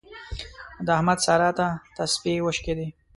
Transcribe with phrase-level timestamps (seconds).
[0.85, 2.87] د احمد سارا ته تسپې وشکېدې.